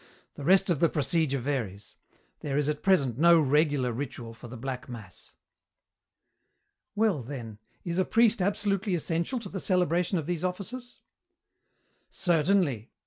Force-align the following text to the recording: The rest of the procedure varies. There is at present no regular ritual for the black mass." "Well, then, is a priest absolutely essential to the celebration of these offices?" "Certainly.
The 0.33 0.43
rest 0.43 0.71
of 0.71 0.79
the 0.79 0.89
procedure 0.89 1.37
varies. 1.37 1.93
There 2.39 2.57
is 2.57 2.67
at 2.67 2.81
present 2.81 3.19
no 3.19 3.39
regular 3.39 3.91
ritual 3.93 4.33
for 4.33 4.47
the 4.47 4.57
black 4.57 4.89
mass." 4.89 5.33
"Well, 6.95 7.21
then, 7.21 7.59
is 7.83 7.99
a 7.99 8.03
priest 8.03 8.41
absolutely 8.41 8.95
essential 8.95 9.37
to 9.41 9.49
the 9.49 9.59
celebration 9.59 10.17
of 10.17 10.25
these 10.25 10.43
offices?" 10.43 11.01
"Certainly. 12.09 12.89